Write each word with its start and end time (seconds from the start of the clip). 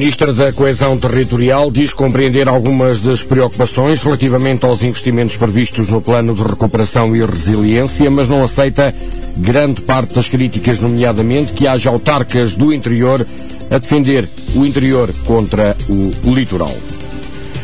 Ministra 0.00 0.32
da 0.32 0.50
Coesão 0.50 0.96
Territorial 0.96 1.70
diz 1.70 1.92
compreender 1.92 2.48
algumas 2.48 3.02
das 3.02 3.22
preocupações 3.22 4.02
relativamente 4.02 4.64
aos 4.64 4.82
investimentos 4.82 5.36
previstos 5.36 5.90
no 5.90 6.00
Plano 6.00 6.34
de 6.34 6.42
Recuperação 6.42 7.14
e 7.14 7.22
Resiliência, 7.22 8.10
mas 8.10 8.26
não 8.26 8.42
aceita 8.42 8.94
grande 9.36 9.82
parte 9.82 10.14
das 10.14 10.26
críticas, 10.26 10.80
nomeadamente 10.80 11.52
que 11.52 11.66
haja 11.66 11.90
autarcas 11.90 12.54
do 12.54 12.72
interior 12.72 13.26
a 13.70 13.76
defender 13.76 14.26
o 14.54 14.64
interior 14.64 15.12
contra 15.26 15.76
o 16.24 16.34
litoral. 16.34 16.74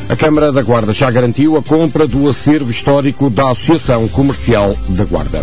A 0.06 0.14
Câmara 0.14 0.52
da 0.52 0.60
Guarda 0.60 0.92
já 0.92 1.10
garantiu 1.10 1.56
a 1.56 1.62
compra 1.62 2.06
do 2.06 2.28
acervo 2.28 2.70
histórico 2.70 3.30
da 3.30 3.48
Associação 3.48 4.06
Comercial 4.08 4.76
da 4.90 5.06
Guarda. 5.06 5.42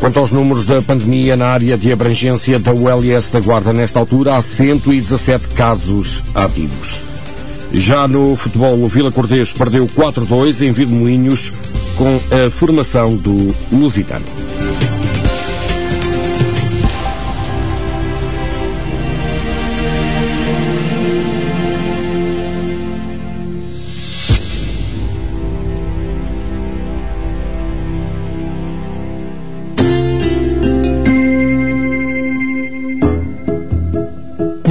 Quanto 0.00 0.18
aos 0.18 0.30
números 0.30 0.66
da 0.66 0.82
pandemia 0.82 1.36
na 1.36 1.48
área 1.48 1.78
de 1.78 1.92
abrangência 1.92 2.58
da 2.58 2.72
ULS 2.72 3.30
da 3.30 3.40
Guarda, 3.40 3.72
nesta 3.72 3.98
altura 3.98 4.36
há 4.36 4.42
117 4.42 5.48
casos 5.48 6.22
ativos. 6.34 7.02
Já 7.72 8.06
no 8.06 8.36
futebol, 8.36 8.78
o 8.82 8.88
Vila 8.88 9.10
Cortês 9.10 9.52
perdeu 9.52 9.86
4-2 9.86 10.60
em 10.62 10.86
Moinhos 10.86 11.52
com 11.96 12.16
a 12.46 12.50
formação 12.50 13.16
do 13.16 13.54
Lusitano. 13.72 14.53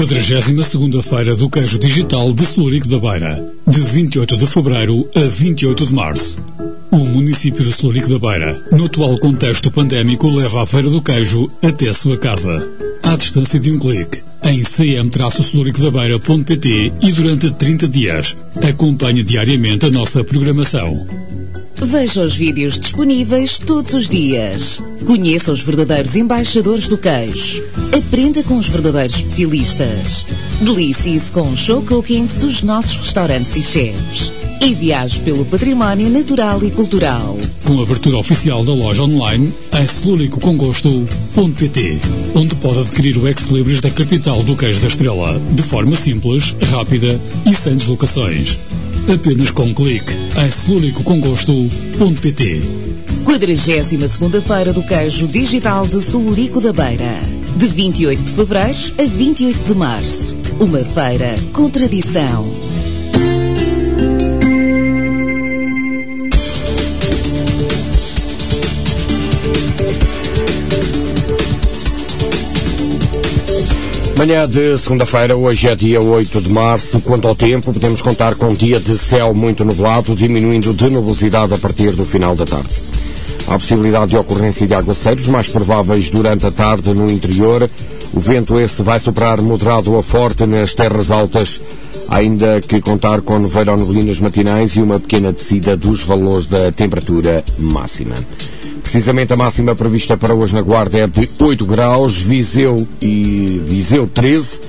Quadragésima 0.04 0.64
segunda-feira 0.66 1.34
do 1.34 1.50
queijo 1.50 1.80
digital 1.80 2.34
de 2.34 2.46
Celurico 2.46 2.90
da 2.90 3.00
Beira, 3.00 3.42
de 3.66 3.80
28 3.80 4.36
de 4.36 4.46
fevereiro 4.46 5.08
a 5.16 5.22
28 5.22 5.86
de 5.86 5.94
março. 5.94 6.38
O 6.92 6.98
município 6.98 7.64
de 7.64 7.72
Celurico 7.72 8.10
da 8.10 8.20
Beira, 8.20 8.62
no 8.70 8.84
atual 8.84 9.18
contexto 9.18 9.72
pandémico, 9.72 10.28
leva 10.28 10.62
a 10.62 10.66
Feira 10.66 10.90
do 10.90 11.02
Queijo 11.02 11.50
até 11.62 11.88
a 11.88 11.94
sua 11.94 12.18
casa. 12.18 12.70
À 13.02 13.16
distância 13.16 13.58
de 13.58 13.72
um 13.72 13.80
clique, 13.80 14.22
em 14.44 14.62
cm-celuricodabeira.pt 14.62 16.92
e 17.02 17.12
durante 17.14 17.50
30 17.52 17.88
dias. 17.88 18.36
Acompanhe 18.62 19.24
diariamente 19.24 19.86
a 19.86 19.90
nossa 19.90 20.22
programação. 20.22 21.08
Veja 21.86 22.24
os 22.24 22.36
vídeos 22.36 22.80
disponíveis 22.80 23.58
todos 23.58 23.94
os 23.94 24.08
dias. 24.08 24.82
Conheça 25.06 25.52
os 25.52 25.60
verdadeiros 25.60 26.16
embaixadores 26.16 26.88
do 26.88 26.98
queijo. 26.98 27.62
Aprenda 27.92 28.42
com 28.42 28.58
os 28.58 28.70
verdadeiros 28.70 29.18
especialistas. 29.18 30.26
Delicie-se 30.62 31.30
com 31.32 31.52
os 31.52 31.60
show 31.60 31.84
cookings 31.84 32.38
dos 32.38 32.64
nossos 32.64 32.96
restaurantes 32.96 33.58
e 33.58 33.62
chefes. 33.62 34.34
E 34.62 34.74
viaje 34.74 35.20
pelo 35.20 35.44
património 35.46 36.10
natural 36.10 36.64
e 36.64 36.72
cultural. 36.72 37.38
Com 37.66 37.80
a 37.80 37.84
abertura 37.84 38.18
oficial 38.18 38.64
da 38.64 38.74
loja 38.74 39.04
online 39.04 39.54
em 39.74 39.86
celulicocongosto.pt, 39.86 42.00
onde 42.34 42.56
pode 42.56 42.80
adquirir 42.80 43.18
o 43.18 43.28
ex-libris 43.28 43.82
da 43.82 43.90
capital 43.90 44.42
do 44.42 44.56
queijo 44.56 44.80
da 44.80 44.88
estrela, 44.88 45.38
de 45.52 45.64
forma 45.64 45.98
simples, 45.98 46.56
rápida 46.72 47.20
e 47.46 47.54
sem 47.54 47.76
deslocações. 47.76 48.58
Apenas 49.14 49.52
com 49.52 49.66
um 49.66 49.74
clique 49.74 50.23
em 50.38 50.50
celulicocongosto.pt 50.50 52.62
42 53.24 54.12
segunda-feira 54.12 54.74
do 54.74 54.84
queijo 54.84 55.28
digital 55.28 55.86
de 55.86 56.02
Celurico 56.02 56.60
da 56.60 56.74
Beira. 56.74 57.20
De 57.56 57.68
28 57.68 58.22
de 58.22 58.32
fevereiro 58.32 58.94
a 58.98 59.04
28 59.04 59.64
de 59.64 59.76
março. 59.76 60.36
Uma 60.60 60.84
feira 60.84 61.36
com 61.54 61.70
tradição. 61.70 62.63
Manhã 74.18 74.48
de 74.48 74.78
segunda-feira, 74.78 75.36
hoje 75.36 75.68
é 75.68 75.76
dia 75.76 76.00
8 76.00 76.40
de 76.40 76.50
março. 76.52 77.02
Quanto 77.02 77.28
ao 77.28 77.36
tempo, 77.36 77.74
podemos 77.74 78.00
contar 78.02 78.36
com 78.36 78.50
um 78.50 78.54
dia 78.54 78.80
de 78.80 78.96
céu 78.96 79.34
muito 79.34 79.66
nublado, 79.66 80.16
diminuindo 80.16 80.72
de 80.72 80.88
nubosidade 80.90 81.54
a 81.54 81.58
partir 81.58 81.92
do 81.94 82.06
final 82.06 82.36
da 82.36 82.46
tarde. 82.46 82.70
Há 83.48 83.54
possibilidade 83.54 84.12
de 84.12 84.18
ocorrência 84.18 84.68
de 84.68 84.74
aguaceiros, 84.74 85.28
mais 85.28 85.48
prováveis 85.48 86.10
durante 86.12 86.46
a 86.46 86.52
tarde 86.52 86.94
no 86.94 87.10
interior. 87.10 87.68
O 88.14 88.20
vento 88.20 88.60
esse 88.60 88.84
vai 88.84 89.00
soprar 89.00 89.42
moderado 89.42 89.98
a 89.98 90.04
forte 90.04 90.46
nas 90.46 90.76
terras 90.76 91.10
altas, 91.10 91.60
ainda 92.08 92.62
que 92.62 92.80
contar 92.80 93.22
com 93.22 93.40
nevoeiro 93.40 93.72
ou 93.72 93.78
neblinas 93.78 94.20
matinais 94.20 94.76
e 94.76 94.82
uma 94.82 95.00
pequena 95.00 95.34
descida 95.34 95.76
dos 95.76 96.04
valores 96.04 96.46
da 96.46 96.72
temperatura 96.72 97.44
máxima. 97.58 98.16
Precisamente 98.94 99.34
a 99.34 99.36
máxima 99.36 99.74
prevista 99.74 100.16
para 100.16 100.36
hoje 100.36 100.54
na 100.54 100.62
Guarda 100.62 101.00
é 101.00 101.08
de 101.08 101.28
8 101.40 101.66
graus, 101.66 102.16
Viseu 102.16 102.88
e 103.02 103.60
Viseu 103.66 104.06
13 104.06 104.62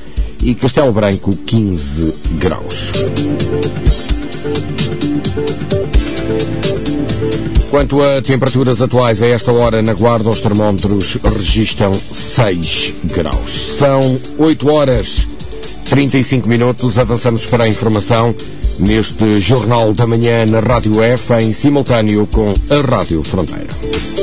e 0.42 0.54
Castelo 0.54 0.90
Branco 0.94 1.36
15 1.36 2.14
graus. 2.38 2.92
Quanto 7.70 8.00
a 8.00 8.22
temperaturas 8.22 8.80
atuais, 8.80 9.22
a 9.22 9.26
esta 9.26 9.52
hora 9.52 9.82
na 9.82 9.92
Guarda 9.92 10.30
os 10.30 10.40
termómetros 10.40 11.18
registram 11.22 11.92
6 11.92 12.94
graus. 13.04 13.76
São 13.78 14.18
8 14.38 14.72
horas 14.72 15.28
35 15.90 16.48
minutos, 16.48 16.96
avançamos 16.96 17.44
para 17.44 17.64
a 17.64 17.68
informação 17.68 18.34
neste 18.78 19.38
Jornal 19.38 19.92
da 19.92 20.06
Manhã 20.06 20.46
na 20.46 20.60
Rádio 20.60 21.02
F, 21.02 21.34
em 21.34 21.52
simultâneo 21.52 22.26
com 22.26 22.54
a 22.70 22.96
Rádio 22.96 23.22
Fronteira. 23.22 24.13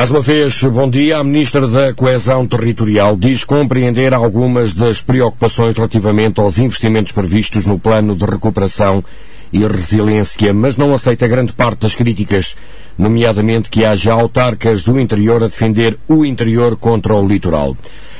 Mais 0.00 0.08
uma 0.08 0.22
vez, 0.22 0.62
bom 0.62 0.88
dia. 0.88 1.18
A 1.18 1.22
Ministra 1.22 1.68
da 1.68 1.92
Coesão 1.92 2.46
Territorial 2.46 3.18
diz 3.18 3.44
compreender 3.44 4.14
algumas 4.14 4.72
das 4.72 5.02
preocupações 5.02 5.74
relativamente 5.74 6.40
aos 6.40 6.56
investimentos 6.56 7.12
previstos 7.12 7.66
no 7.66 7.78
Plano 7.78 8.16
de 8.16 8.24
Recuperação 8.24 9.04
e 9.52 9.58
Resiliência, 9.58 10.54
mas 10.54 10.78
não 10.78 10.94
aceita 10.94 11.28
grande 11.28 11.52
parte 11.52 11.80
das 11.80 11.94
críticas, 11.94 12.56
nomeadamente 12.96 13.68
que 13.68 13.84
haja 13.84 14.14
autarcas 14.14 14.84
do 14.84 14.98
interior 14.98 15.42
a 15.42 15.48
defender 15.48 15.98
o 16.08 16.24
interior 16.24 16.78
contra 16.78 17.14
o 17.14 17.28
litoral. 17.28 17.76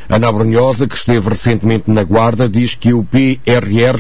Ana 0.07 0.31
Brunhosa, 0.31 0.87
que 0.87 0.95
esteve 0.95 1.31
recentemente 1.31 1.91
na 1.91 2.05
Guarda, 2.05 2.47
diz 2.47 2.75
que 2.75 2.93
o 2.93 3.03
PRR 3.03 3.99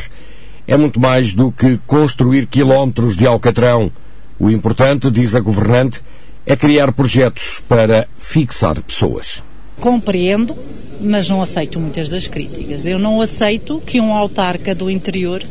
é 0.68 0.76
muito 0.76 1.00
mais 1.00 1.32
do 1.32 1.50
que 1.50 1.80
construir 1.86 2.44
quilómetros 2.44 3.16
de 3.16 3.26
alcatrão. 3.26 3.90
O 4.38 4.50
importante, 4.50 5.10
diz 5.10 5.34
a 5.34 5.40
governante, 5.40 6.02
é 6.46 6.56
criar 6.56 6.92
projetos 6.92 7.62
para 7.68 8.06
fixar 8.18 8.80
pessoas. 8.82 9.42
Compreendo, 9.78 10.56
mas 11.00 11.28
não 11.28 11.40
aceito 11.40 11.78
muitas 11.78 12.08
das 12.08 12.26
críticas. 12.26 12.86
Eu 12.86 12.98
não 12.98 13.20
aceito 13.20 13.82
que 13.84 14.00
um 14.00 14.12
autarca 14.12 14.74
do 14.74 14.90
interior 14.90 15.42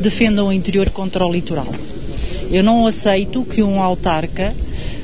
defenda 0.00 0.44
o 0.44 0.52
interior 0.52 0.90
contra 0.90 1.26
o 1.26 1.32
litoral. 1.32 1.68
Eu 2.50 2.62
não 2.62 2.86
aceito 2.86 3.44
que 3.44 3.62
um 3.62 3.82
autarca 3.82 4.54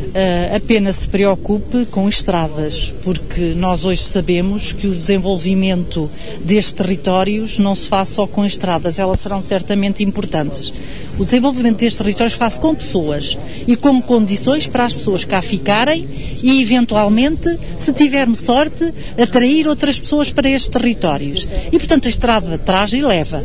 uh, 0.06 0.56
apenas 0.56 0.96
se 0.96 1.08
preocupe 1.08 1.86
com 1.86 2.08
estradas, 2.08 2.92
porque 3.02 3.54
nós 3.54 3.84
hoje 3.84 4.02
sabemos 4.02 4.72
que 4.72 4.86
o 4.86 4.94
desenvolvimento 4.94 6.10
destes 6.44 6.72
territórios 6.72 7.58
não 7.58 7.74
se 7.74 7.88
faz 7.88 8.10
só 8.10 8.26
com 8.26 8.44
estradas, 8.44 8.98
elas 8.98 9.20
serão 9.20 9.40
certamente 9.40 10.02
importantes. 10.02 10.72
O 11.18 11.24
desenvolvimento 11.24 11.78
destes 11.78 11.98
territórios 11.98 12.34
faz 12.34 12.58
com 12.58 12.74
pessoas 12.74 13.36
e 13.66 13.76
com 13.76 14.00
condições 14.00 14.66
para 14.66 14.84
as 14.84 14.94
pessoas 14.94 15.24
cá 15.24 15.42
ficarem 15.42 16.08
e, 16.42 16.60
eventualmente, 16.60 17.58
se 17.78 17.92
tivermos 17.92 18.40
sorte, 18.40 18.92
atrair 19.20 19.68
outras 19.68 19.98
pessoas 19.98 20.30
para 20.30 20.50
estes 20.50 20.70
territórios. 20.70 21.46
E, 21.68 21.78
portanto, 21.78 22.06
a 22.06 22.08
estrada 22.08 22.58
traz 22.58 22.92
e 22.92 23.02
leva. 23.02 23.42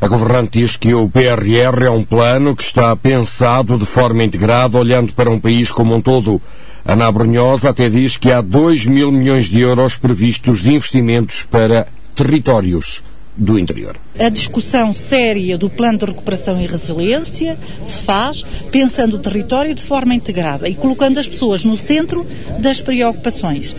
A 0.00 0.08
governante 0.08 0.58
diz 0.58 0.78
que 0.78 0.94
o 0.94 1.10
PRR 1.10 1.84
é 1.84 1.90
um 1.90 2.02
plano 2.02 2.56
que 2.56 2.62
está 2.62 2.96
pensado 2.96 3.76
de 3.76 3.84
forma 3.84 4.24
integrada, 4.24 4.78
olhando 4.78 5.12
para 5.12 5.28
um 5.28 5.38
país 5.38 5.70
como 5.70 5.94
um 5.94 6.00
todo. 6.00 6.40
Ana 6.86 7.12
Brunhosa 7.12 7.68
até 7.68 7.86
diz 7.86 8.16
que 8.16 8.32
há 8.32 8.40
2 8.40 8.86
mil 8.86 9.12
milhões 9.12 9.46
de 9.46 9.60
euros 9.60 9.98
previstos 9.98 10.62
de 10.62 10.72
investimentos 10.72 11.42
para 11.42 11.86
territórios 12.14 13.02
do 13.36 13.58
interior. 13.58 13.96
A 14.18 14.30
discussão 14.30 14.92
séria 14.94 15.58
do 15.58 15.68
plano 15.68 15.98
de 15.98 16.06
recuperação 16.06 16.60
e 16.60 16.66
resiliência 16.66 17.58
se 17.82 17.98
faz 17.98 18.42
pensando 18.70 19.16
o 19.16 19.18
território 19.18 19.74
de 19.74 19.82
forma 19.82 20.14
integrada 20.14 20.66
e 20.66 20.74
colocando 20.74 21.18
as 21.18 21.28
pessoas 21.28 21.62
no 21.62 21.76
centro 21.76 22.26
das 22.58 22.80
preocupações. 22.80 23.74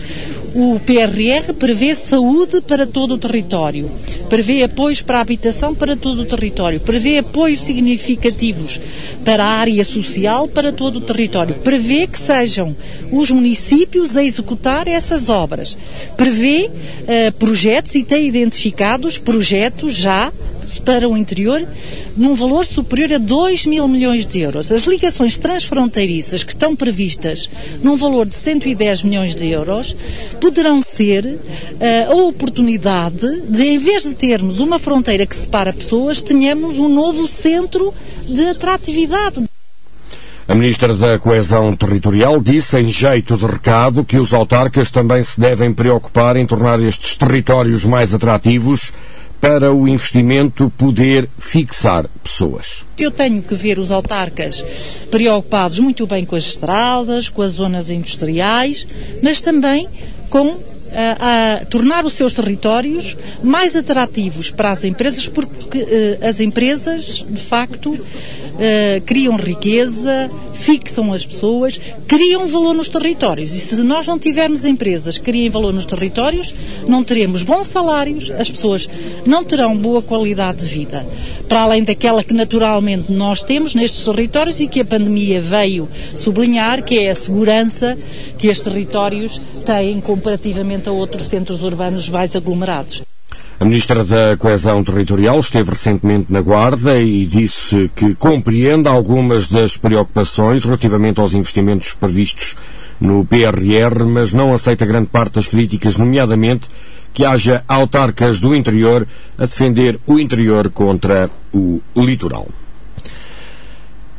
O 0.54 0.78
PRR 0.80 1.54
prevê 1.54 1.94
saúde 1.94 2.60
para 2.60 2.86
todo 2.86 3.14
o 3.14 3.18
território, 3.18 3.90
prevê 4.28 4.62
apoios 4.62 5.00
para 5.00 5.16
a 5.16 5.20
habitação 5.22 5.74
para 5.74 5.96
todo 5.96 6.22
o 6.22 6.24
território, 6.26 6.78
prevê 6.78 7.18
apoios 7.18 7.62
significativos 7.62 8.78
para 9.24 9.42
a 9.42 9.58
área 9.58 9.82
social 9.82 10.46
para 10.46 10.70
todo 10.70 10.96
o 10.96 11.00
território, 11.00 11.54
prevê 11.54 12.06
que 12.06 12.18
sejam 12.18 12.76
os 13.10 13.30
municípios 13.30 14.14
a 14.14 14.22
executar 14.22 14.86
essas 14.86 15.30
obras, 15.30 15.76
prevê 16.18 16.68
uh, 16.68 17.32
projetos 17.38 17.94
e 17.94 18.04
tem 18.04 18.28
identificados 18.28 19.16
projetos 19.16 19.96
já 19.96 20.30
para 20.78 21.08
o 21.08 21.16
interior 21.16 21.66
num 22.16 22.34
valor 22.34 22.64
superior 22.66 23.14
a 23.14 23.18
2 23.18 23.66
mil 23.66 23.86
milhões 23.88 24.26
de 24.26 24.40
euros. 24.40 24.70
As 24.70 24.84
ligações 24.84 25.38
transfronteiriças 25.38 26.42
que 26.42 26.52
estão 26.52 26.74
previstas 26.76 27.48
num 27.82 27.96
valor 27.96 28.26
de 28.26 28.36
110 28.36 29.02
milhões 29.02 29.34
de 29.34 29.48
euros 29.48 29.96
poderão 30.40 30.82
ser 30.82 31.24
uh, 31.24 32.12
a 32.12 32.14
oportunidade 32.14 33.42
de, 33.48 33.62
em 33.62 33.78
vez 33.78 34.04
de 34.04 34.14
termos 34.14 34.60
uma 34.60 34.78
fronteira 34.78 35.26
que 35.26 35.36
separa 35.36 35.72
pessoas, 35.72 36.20
tenhamos 36.20 36.78
um 36.78 36.88
novo 36.88 37.26
centro 37.26 37.94
de 38.26 38.44
atratividade. 38.46 39.44
A 40.48 40.54
Ministra 40.56 40.94
da 40.94 41.20
Coesão 41.20 41.74
Territorial 41.76 42.40
disse, 42.40 42.76
em 42.76 42.88
jeito 42.88 43.36
de 43.36 43.46
recado, 43.46 44.04
que 44.04 44.18
os 44.18 44.34
autarcas 44.34 44.90
também 44.90 45.22
se 45.22 45.40
devem 45.40 45.72
preocupar 45.72 46.36
em 46.36 46.44
tornar 46.44 46.80
estes 46.80 47.16
territórios 47.16 47.84
mais 47.84 48.12
atrativos 48.12 48.92
para 49.42 49.74
o 49.74 49.88
investimento 49.88 50.72
poder 50.78 51.28
fixar 51.36 52.06
pessoas. 52.22 52.84
Eu 52.96 53.10
tenho 53.10 53.42
que 53.42 53.56
ver 53.56 53.76
os 53.76 53.90
autarcas 53.90 54.64
preocupados 55.10 55.80
muito 55.80 56.06
bem 56.06 56.24
com 56.24 56.36
as 56.36 56.44
estradas, 56.44 57.28
com 57.28 57.42
as 57.42 57.54
zonas 57.54 57.90
industriais, 57.90 58.86
mas 59.20 59.40
também 59.40 59.88
com 60.30 60.60
a, 60.94 61.56
a, 61.56 61.64
tornar 61.64 62.04
os 62.04 62.12
seus 62.12 62.32
territórios 62.32 63.16
mais 63.42 63.74
atrativos 63.74 64.48
para 64.48 64.70
as 64.70 64.84
empresas, 64.84 65.26
porque 65.26 65.78
uh, 65.78 66.24
as 66.24 66.38
empresas, 66.38 67.26
de 67.28 67.42
facto, 67.42 67.98
uh, 68.54 69.00
criam 69.04 69.36
riqueza, 69.36 70.30
fixam 70.54 71.12
as 71.12 71.26
pessoas, 71.26 71.80
criam 72.06 72.46
valor 72.46 72.74
nos 72.74 72.88
territórios. 72.88 73.52
E 73.52 73.58
se 73.58 73.82
nós 73.82 74.06
não 74.06 74.18
tivermos 74.18 74.64
empresas 74.64 75.18
que 75.18 75.24
criem 75.24 75.50
valor 75.50 75.72
nos 75.72 75.86
territórios, 75.86 76.54
não 76.86 77.02
teremos 77.02 77.42
bons 77.42 77.66
salários, 77.66 78.30
as 78.30 78.50
pessoas 78.50 78.88
não 79.26 79.44
terão 79.44 79.76
boa 79.76 80.00
qualidade 80.00 80.60
de 80.60 80.66
vida. 80.66 81.04
Para 81.48 81.62
além 81.62 81.82
daquela 81.82 82.22
que 82.22 82.34
naturalmente 82.34 83.10
nós 83.10 83.42
temos 83.42 83.74
nestes 83.74 84.04
territórios 84.04 84.60
e 84.60 84.68
que 84.68 84.80
a 84.80 84.84
pandemia 84.84 85.40
veio 85.40 85.88
sublinhar, 86.16 86.82
que 86.82 86.98
é 86.98 87.10
a 87.10 87.14
segurança 87.14 87.98
que 88.38 88.48
estes 88.48 88.64
territórios 88.64 89.40
têm 89.66 90.00
comparativamente 90.00 90.88
a 90.88 90.92
outros 90.92 91.24
centros 91.24 91.62
urbanos 91.62 92.08
mais 92.08 92.34
aglomerados. 92.36 93.02
A 93.60 93.64
Ministra 93.64 94.04
da 94.04 94.36
Coesão 94.36 94.82
Territorial 94.82 95.38
esteve 95.38 95.70
recentemente 95.70 96.32
na 96.32 96.40
Guarda 96.40 97.00
e 97.00 97.24
disse 97.24 97.90
que 97.94 98.14
compreende 98.14 98.88
algumas 98.88 99.46
das 99.46 99.76
preocupações 99.76 100.64
relativamente 100.64 101.20
aos 101.20 101.32
investimentos 101.32 101.94
previstos 101.94 102.56
no 103.00 103.24
PRR, 103.24 104.04
mas 104.06 104.32
não 104.32 104.52
aceita 104.52 104.86
grande 104.86 105.08
parte 105.08 105.34
das 105.34 105.46
críticas, 105.46 105.96
nomeadamente 105.96 106.68
que 107.14 107.24
haja 107.24 107.62
autarcas 107.68 108.40
do 108.40 108.54
interior 108.54 109.06
a 109.38 109.42
defender 109.42 110.00
o 110.06 110.18
interior 110.18 110.70
contra 110.70 111.30
o 111.52 111.80
litoral. 111.96 112.48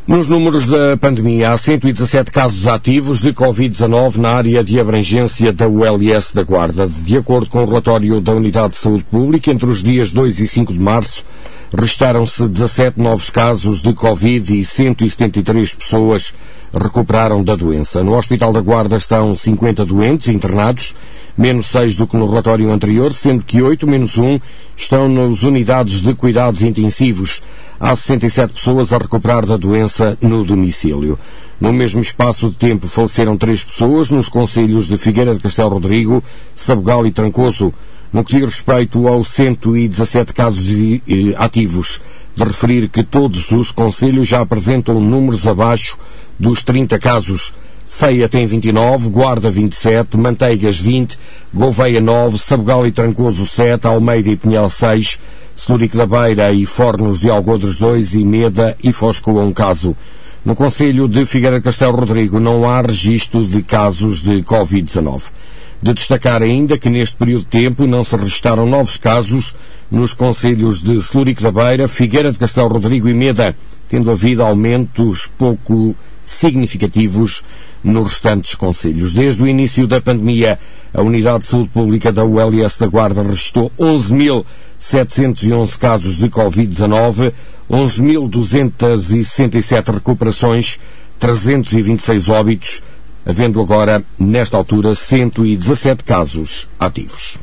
Nos 0.06 0.28
números 0.28 0.68
da 0.68 0.98
pandemia, 0.98 1.52
há 1.52 1.58
117 1.58 2.30
casos 2.30 2.68
ativos 2.68 3.22
de 3.22 3.32
Covid-19 3.32 4.18
na 4.18 4.32
área 4.32 4.62
de 4.62 4.78
abrangência 4.78 5.54
da 5.54 5.66
ULS 5.66 6.34
da 6.34 6.44
Guarda. 6.44 6.86
De 6.86 7.16
acordo 7.16 7.50
com 7.50 7.64
o 7.64 7.66
relatório 7.66 8.20
da 8.20 8.34
Unidade 8.34 8.74
de 8.74 8.80
Saúde 8.80 9.06
Pública, 9.06 9.50
entre 9.50 9.66
os 9.66 9.82
dias 9.82 10.12
2 10.12 10.42
e 10.42 10.48
5 10.48 10.74
de 10.74 10.80
março, 10.80 11.24
restaram-se 11.74 12.50
17 12.50 13.00
novos 13.00 13.30
casos 13.30 13.82
de 13.82 13.94
Covid 13.94 14.60
e 14.60 14.66
173 14.66 15.74
pessoas 15.74 16.34
recuperaram 16.74 17.42
da 17.42 17.56
doença. 17.56 18.04
No 18.04 18.18
Hospital 18.18 18.52
da 18.52 18.60
Guarda 18.60 18.98
estão 18.98 19.34
50 19.34 19.86
doentes 19.86 20.28
internados, 20.28 20.94
menos 21.38 21.68
6 21.68 21.96
do 21.96 22.08
que 22.08 22.18
no 22.18 22.28
relatório 22.28 22.72
anterior, 22.72 23.14
sendo 23.14 23.44
que 23.44 23.62
8 23.62 23.88
menos 23.88 24.18
1 24.18 24.40
estão 24.78 25.10
nas 25.10 25.44
unidades 25.44 26.02
de 26.02 26.14
cuidados 26.14 26.62
intensivos 26.62 27.42
há 27.84 27.94
67 27.98 28.54
pessoas 28.54 28.94
a 28.94 28.98
recuperar 28.98 29.46
da 29.46 29.58
doença 29.58 30.18
no 30.22 30.46
domicílio. 30.46 31.20
No 31.60 31.74
mesmo 31.74 32.00
espaço 32.00 32.50
de 32.50 32.56
tempo 32.56 32.88
faleceram 32.88 33.38
três 33.38 33.62
pessoas 33.62 34.10
nos 34.10 34.30
conselhos 34.30 34.88
de 34.88 34.98
Figueira 34.98 35.34
de 35.34 35.42
Castelo 35.42 35.70
Rodrigo, 35.70 36.24
Sabugal 36.56 37.06
e 37.06 37.12
Trancoso. 37.12 37.74
No 38.12 38.24
que 38.24 38.38
diz 38.38 38.46
respeito 38.46 39.06
aos 39.08 39.28
117 39.30 40.34
casos 40.34 40.66
ativos, 41.38 42.00
de 42.36 42.44
referir 42.44 42.88
que 42.88 43.04
todos 43.04 43.52
os 43.52 43.70
conselhos 43.72 44.28
já 44.28 44.40
apresentam 44.40 45.02
números 45.02 45.46
abaixo 45.46 45.98
dos 46.40 46.64
30 46.64 46.98
casos. 47.00 47.54
Ceia 47.96 48.28
tem 48.28 48.48
29, 48.48 49.08
Guarda 49.10 49.52
27, 49.52 50.18
Manteigas 50.18 50.80
20, 50.80 51.16
Gouveia 51.54 52.02
9, 52.02 52.40
Sabugal 52.40 52.88
e 52.88 52.92
Trancoso 52.92 53.46
7, 53.46 53.86
Almeida 53.86 54.32
e 54.32 54.36
Pinhal 54.36 54.68
6, 54.68 55.20
Celurico 55.56 55.96
da 55.96 56.08
Beira 56.08 56.52
e 56.52 56.66
Fornos 56.66 57.20
de 57.20 57.30
Algodres 57.30 57.78
2 57.78 58.16
e 58.16 58.26
Meda 58.26 58.76
e 58.84 58.92
Fosco 58.92 59.40
um 59.40 59.54
caso. 59.54 59.96
No 60.44 60.56
Conselho 60.56 61.08
de 61.08 61.24
Figueira 61.28 61.60
de 61.60 61.64
Castelo 61.64 61.96
Rodrigo 61.96 62.40
não 62.40 62.68
há 62.68 62.82
registro 62.82 63.46
de 63.46 63.62
casos 63.62 64.24
de 64.24 64.42
Covid-19. 64.42 65.22
De 65.80 65.94
destacar 65.94 66.42
ainda 66.42 66.80
que 66.80 66.90
neste 66.90 67.16
período 67.16 67.42
de 67.42 67.50
tempo 67.50 67.86
não 67.86 68.04
se 68.04 68.16
registaram 68.16 68.66
novos 68.66 68.98
casos 68.98 69.56
nos 69.92 70.16
Conselhos 70.16 70.82
de 70.82 71.00
Celurico 71.00 71.44
da 71.44 71.52
Beira, 71.52 71.88
Figueira 71.88 72.32
de 72.32 72.40
Castelo 72.40 72.70
Rodrigo 72.70 73.08
e 73.08 73.14
Meda, 73.14 73.56
tendo 73.88 74.10
havido 74.10 74.42
aumentos 74.42 75.30
pouco 75.38 75.96
significativos 76.24 77.44
nos 77.84 78.08
restantes 78.08 78.56
conselhos. 78.56 79.14
Desde 79.14 79.44
o 79.44 79.48
início 79.48 79.86
da 79.88 80.02
pandemia, 80.02 80.58
a 80.94 81.02
Unidade 81.02 81.40
de 81.40 81.48
Saúde 81.50 81.70
Pública 81.70 82.12
da 82.12 82.24
ULS 82.24 82.78
da 82.78 82.86
Guarda 82.88 83.24
registrou 83.24 83.72
11.711 83.80 85.78
casos 85.78 86.18
de 86.18 86.30
Covid-19, 86.30 87.34
11.267 87.70 89.94
recuperações, 89.94 90.80
326 91.20 92.30
óbitos, 92.30 92.82
havendo 93.26 93.62
agora, 93.62 94.04
nesta 94.20 94.58
altura, 94.58 94.94
117 94.96 96.04
casos 96.04 96.68
ativos. 96.80 97.38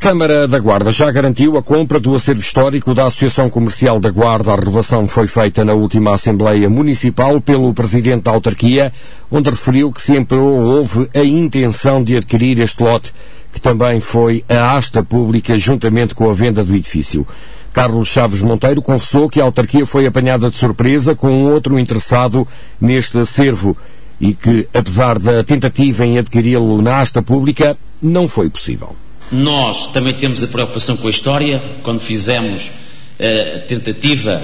Câmara 0.00 0.48
da 0.48 0.58
Guarda 0.58 0.90
já 0.90 1.12
garantiu 1.12 1.58
a 1.58 1.62
compra 1.62 2.00
do 2.00 2.14
acervo 2.14 2.40
histórico 2.40 2.94
da 2.94 3.04
Associação 3.04 3.50
Comercial 3.50 4.00
da 4.00 4.08
Guarda. 4.08 4.50
A 4.50 4.56
revelação 4.56 5.06
foi 5.06 5.26
feita 5.26 5.62
na 5.62 5.74
última 5.74 6.14
Assembleia 6.14 6.70
Municipal 6.70 7.38
pelo 7.38 7.74
Presidente 7.74 8.22
da 8.22 8.30
Autarquia, 8.30 8.90
onde 9.30 9.50
referiu 9.50 9.92
que 9.92 10.00
sempre 10.00 10.38
houve 10.38 11.06
a 11.14 11.22
intenção 11.22 12.02
de 12.02 12.16
adquirir 12.16 12.58
este 12.60 12.82
lote, 12.82 13.12
que 13.52 13.60
também 13.60 14.00
foi 14.00 14.42
a 14.48 14.74
asta 14.74 15.02
pública 15.02 15.58
juntamente 15.58 16.14
com 16.14 16.30
a 16.30 16.32
venda 16.32 16.64
do 16.64 16.74
edifício. 16.74 17.26
Carlos 17.70 18.08
Chaves 18.08 18.40
Monteiro 18.40 18.80
confessou 18.80 19.28
que 19.28 19.38
a 19.38 19.44
autarquia 19.44 19.84
foi 19.84 20.06
apanhada 20.06 20.48
de 20.48 20.56
surpresa 20.56 21.14
com 21.14 21.28
um 21.28 21.52
outro 21.52 21.78
interessado 21.78 22.48
neste 22.80 23.18
acervo 23.18 23.76
e 24.18 24.32
que, 24.32 24.66
apesar 24.72 25.18
da 25.18 25.44
tentativa 25.44 26.06
em 26.06 26.16
adquiri-lo 26.16 26.80
na 26.80 27.00
asta 27.00 27.20
pública, 27.20 27.76
não 28.00 28.26
foi 28.26 28.48
possível. 28.48 28.96
Nós 29.32 29.86
também 29.88 30.12
temos 30.12 30.42
a 30.42 30.48
preocupação 30.48 30.96
com 30.96 31.06
a 31.06 31.10
história, 31.10 31.62
quando 31.84 32.00
fizemos 32.00 32.68
eh, 33.16 33.62
a 33.62 33.68
tentativa 33.68 34.42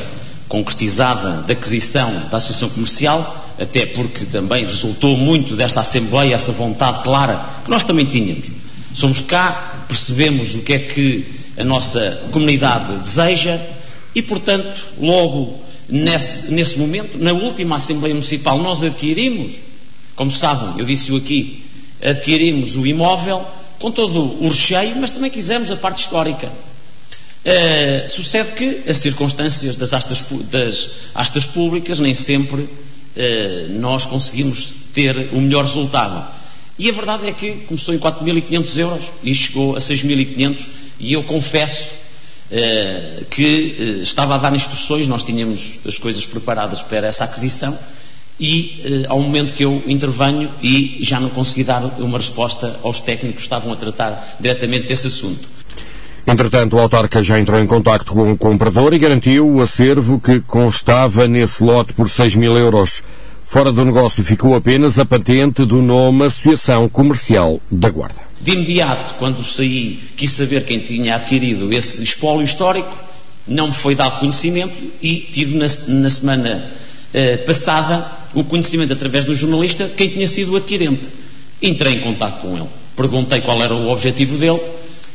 concretizada 0.48 1.42
da 1.42 1.52
aquisição 1.52 2.28
da 2.30 2.36
Associação 2.36 2.68
Comercial, 2.70 3.54
até 3.58 3.84
porque 3.84 4.24
também 4.26 4.64
resultou 4.64 5.16
muito 5.16 5.56
desta 5.56 5.80
Assembleia 5.80 6.36
essa 6.36 6.52
vontade 6.52 7.02
clara 7.02 7.44
que 7.64 7.70
nós 7.70 7.82
também 7.82 8.06
tínhamos. 8.06 8.46
Somos 8.92 9.20
cá, 9.20 9.86
percebemos 9.88 10.54
o 10.54 10.60
que 10.60 10.72
é 10.72 10.78
que 10.78 11.26
a 11.58 11.64
nossa 11.64 12.22
comunidade 12.30 12.98
deseja 12.98 13.58
e, 14.14 14.22
portanto, 14.22 14.84
logo 15.00 15.60
nesse, 15.88 16.52
nesse 16.52 16.78
momento, 16.78 17.18
na 17.18 17.32
última 17.32 17.76
Assembleia 17.76 18.14
Municipal, 18.14 18.58
nós 18.62 18.84
adquirimos, 18.84 19.54
como 20.14 20.30
sabem, 20.30 20.78
eu 20.78 20.84
disse-o 20.84 21.16
aqui, 21.16 21.64
adquirimos 22.00 22.76
o 22.76 22.86
imóvel 22.86 23.44
com 23.78 23.90
todo 23.90 24.42
o 24.42 24.48
recheio, 24.48 24.96
mas 24.96 25.10
também 25.10 25.30
quisemos 25.30 25.70
a 25.70 25.76
parte 25.76 26.02
histórica. 26.02 26.50
Uh, 27.44 28.10
sucede 28.10 28.52
que 28.52 28.90
as 28.90 28.96
circunstâncias 28.96 29.76
das 29.76 29.92
astas, 29.92 30.22
das 30.50 30.90
astas 31.14 31.44
públicas 31.44 32.00
nem 32.00 32.12
sempre 32.12 32.62
uh, 32.62 32.68
nós 33.78 34.04
conseguimos 34.04 34.72
ter 34.92 35.28
o 35.32 35.40
melhor 35.40 35.64
resultado. 35.64 36.28
E 36.78 36.90
a 36.90 36.92
verdade 36.92 37.28
é 37.28 37.32
que 37.32 37.52
começou 37.66 37.94
em 37.94 37.98
4.500 37.98 38.78
euros 38.78 39.04
e 39.22 39.34
chegou 39.34 39.76
a 39.76 39.78
6.500 39.78 40.66
e 40.98 41.12
eu 41.12 41.22
confesso 41.22 41.88
eh, 42.50 43.24
que 43.28 44.00
estava 44.02 44.34
a 44.34 44.38
dar 44.38 44.54
instruções, 44.54 45.08
nós 45.08 45.24
tínhamos 45.24 45.78
as 45.84 45.98
coisas 45.98 46.24
preparadas 46.24 46.80
para 46.80 47.08
essa 47.08 47.24
aquisição 47.24 47.76
e 48.38 49.04
ao 49.08 49.20
momento 49.20 49.54
que 49.54 49.64
eu 49.64 49.82
intervenho 49.86 50.50
e 50.62 50.98
já 51.00 51.18
não 51.18 51.30
consegui 51.30 51.64
dar 51.64 51.82
uma 51.98 52.18
resposta 52.18 52.78
aos 52.82 53.00
técnicos 53.00 53.36
que 53.36 53.42
estavam 53.42 53.72
a 53.72 53.76
tratar 53.76 54.36
diretamente 54.38 54.86
desse 54.86 55.06
assunto. 55.06 55.48
Entretanto, 56.26 56.76
o 56.76 56.80
autarca 56.80 57.22
já 57.22 57.38
entrou 57.38 57.60
em 57.60 57.66
contato 57.66 58.04
com 58.06 58.32
o 58.32 58.36
comprador 58.36 58.92
e 58.92 58.98
garantiu 58.98 59.48
o 59.48 59.62
acervo 59.62 60.20
que 60.20 60.40
constava 60.40 61.28
nesse 61.28 61.62
lote 61.62 61.92
por 61.92 62.10
6 62.10 62.34
mil 62.34 62.58
euros. 62.58 63.02
Fora 63.44 63.70
do 63.70 63.84
negócio 63.84 64.24
ficou 64.24 64.56
apenas 64.56 64.98
a 64.98 65.04
patente 65.04 65.64
do 65.64 65.80
nome 65.80 66.24
Associação 66.24 66.88
Comercial 66.88 67.60
da 67.70 67.88
Guarda. 67.88 68.20
De 68.40 68.50
imediato, 68.50 69.14
quando 69.14 69.44
saí, 69.44 70.00
quis 70.16 70.32
saber 70.32 70.64
quem 70.64 70.80
tinha 70.80 71.14
adquirido 71.14 71.72
esse 71.72 72.02
espólio 72.02 72.42
histórico, 72.42 72.92
não 73.46 73.68
me 73.68 73.72
foi 73.72 73.94
dado 73.94 74.18
conhecimento 74.18 74.74
e 75.00 75.18
tive 75.32 75.56
na, 75.56 75.66
na 75.86 76.10
semana 76.10 76.70
eh, 77.14 77.36
passada 77.38 78.10
o 78.34 78.44
conhecimento 78.44 78.92
através 78.92 79.24
do 79.24 79.34
jornalista 79.34 79.90
quem 79.96 80.08
tinha 80.08 80.26
sido 80.26 80.52
o 80.52 80.56
adquirente. 80.56 81.04
Entrei 81.60 81.94
em 81.94 82.00
contato 82.00 82.40
com 82.40 82.56
ele, 82.56 82.68
perguntei 82.94 83.40
qual 83.40 83.62
era 83.62 83.74
o 83.74 83.90
objetivo 83.90 84.36
dele 84.36 84.60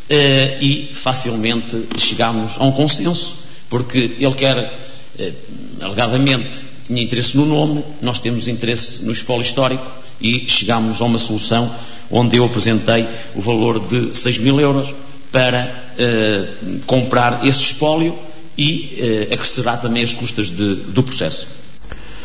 eh, 0.09 0.57
e 0.61 0.89
facilmente 0.93 1.87
chegámos 1.97 2.55
a 2.57 2.65
um 2.65 2.71
consenso, 2.71 3.37
porque 3.69 4.15
ele 4.19 4.33
quer, 4.33 4.77
eh, 5.17 5.33
alegadamente, 5.79 6.57
tinha 6.85 7.01
interesse 7.01 7.37
no 7.37 7.45
nome, 7.45 7.83
nós 8.01 8.19
temos 8.19 8.47
interesse 8.47 9.05
no 9.05 9.11
espólio 9.11 9.43
histórico 9.43 9.85
e 10.19 10.49
chegámos 10.49 11.01
a 11.01 11.05
uma 11.05 11.19
solução 11.19 11.73
onde 12.09 12.35
eu 12.37 12.45
apresentei 12.45 13.07
o 13.35 13.41
valor 13.41 13.79
de 13.87 14.17
6 14.17 14.39
mil 14.39 14.59
euros 14.59 14.93
para 15.31 15.85
uh, 15.93 16.79
comprar 16.85 17.47
esse 17.47 17.63
espólio 17.63 18.19
e 18.57 19.27
acrescerá 19.31 19.77
também 19.77 20.03
as 20.03 20.11
custas 20.11 20.49
de, 20.49 20.75
do 20.75 21.01
processo. 21.01 21.47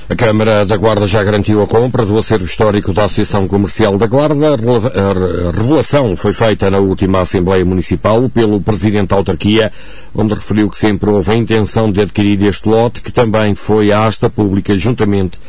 A 0.09 0.15
Câmara 0.15 0.65
da 0.65 0.77
Guarda 0.77 1.05
já 1.05 1.21
garantiu 1.21 1.61
a 1.61 1.67
compra 1.67 2.07
do 2.07 2.17
acervo 2.17 2.45
histórico 2.45 2.93
da 2.93 3.07
Associação 3.07 3.49
Comercial 3.49 3.99
da 3.99 4.07
Guarda. 4.07 4.55
A 4.55 5.51
revelação 5.51 6.15
foi 6.15 6.33
feita 6.33 6.71
na 6.71 6.79
última 6.79 7.23
Assembleia 7.23 7.65
Municipal 7.65 8.29
pelo 8.29 8.61
Presidente 8.61 9.09
da 9.09 9.17
Autarquia, 9.17 9.73
onde 10.15 10.33
referiu 10.33 10.71
que 10.71 10.79
sempre 10.79 11.11
houve 11.11 11.33
a 11.33 11.35
intenção 11.35 11.91
de 11.91 12.03
adquirir 12.03 12.41
este 12.45 12.69
lote, 12.69 13.03
que 13.03 13.11
também 13.11 13.57
foi 13.57 13.91
à 13.91 14.05
asta 14.05 14.31
pública 14.31 14.77
juntamente 14.77 15.41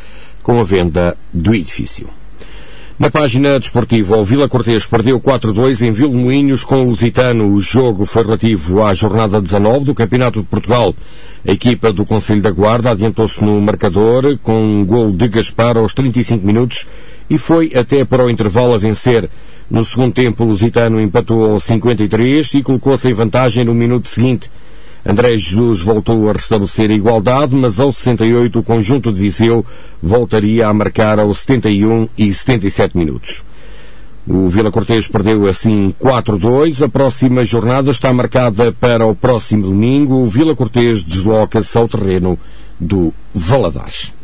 com 0.41 0.59
a 0.59 0.63
venda 0.63 1.15
do 1.31 1.53
edifício. 1.53 2.09
Na 2.99 3.11
página 3.11 3.59
desportiva, 3.59 4.17
o 4.17 4.23
Vila 4.23 4.49
Cortês 4.49 4.87
perdeu 4.87 5.21
4-2 5.21 5.85
em 5.85 5.91
Vilmoinhos 5.91 6.63
com 6.63 6.81
o 6.81 6.85
Lusitano. 6.85 7.53
O 7.53 7.61
jogo 7.61 8.07
foi 8.07 8.23
relativo 8.23 8.83
à 8.83 8.91
jornada 8.91 9.39
19 9.39 9.85
do 9.85 9.93
Campeonato 9.93 10.41
de 10.41 10.47
Portugal. 10.47 10.95
A 11.47 11.51
equipa 11.51 11.93
do 11.93 12.03
Conselho 12.03 12.41
da 12.41 12.49
Guarda 12.49 12.89
adiantou-se 12.89 13.43
no 13.43 13.61
marcador 13.61 14.39
com 14.41 14.59
um 14.59 14.83
gol 14.83 15.11
de 15.11 15.27
Gaspar 15.27 15.77
aos 15.77 15.93
35 15.93 16.43
minutos 16.43 16.87
e 17.29 17.37
foi 17.37 17.71
até 17.75 18.03
para 18.03 18.25
o 18.25 18.31
intervalo 18.31 18.73
a 18.73 18.79
vencer. 18.79 19.29
No 19.69 19.85
segundo 19.85 20.15
tempo, 20.15 20.43
o 20.43 20.47
Lusitano 20.47 20.99
empatou 20.99 21.51
aos 21.51 21.65
53 21.65 22.55
e 22.55 22.63
colocou-se 22.63 23.07
em 23.07 23.13
vantagem 23.13 23.63
no 23.63 23.75
minuto 23.75 24.07
seguinte. 24.07 24.49
André 25.09 25.37
Jesus 25.37 25.79
voltou 25.79 26.29
a 26.29 26.33
restabelecer 26.33 26.91
a 26.91 26.93
igualdade, 26.93 27.55
mas 27.55 27.79
aos 27.79 27.95
68 27.95 28.59
o 28.59 28.63
conjunto 28.63 29.13
de 29.13 29.21
Viseu 29.21 29.65
voltaria 30.03 30.67
a 30.67 30.73
marcar 30.73 31.17
aos 31.17 31.37
71 31.39 32.09
e 32.17 32.33
77 32.33 32.97
minutos. 32.97 33.41
O 34.27 34.49
Vila 34.49 34.69
Cortês 34.69 35.07
perdeu 35.07 35.47
assim 35.47 35.95
4-2. 35.97 36.83
A 36.83 36.89
próxima 36.89 37.45
jornada 37.45 37.89
está 37.89 38.11
marcada 38.11 38.73
para 38.73 39.05
o 39.05 39.15
próximo 39.15 39.63
domingo. 39.63 40.15
O 40.15 40.27
Vila 40.27 40.53
Cortês 40.53 41.05
desloca-se 41.05 41.77
ao 41.77 41.87
terreno 41.87 42.37
do 42.77 43.13
Valadares. 43.33 44.16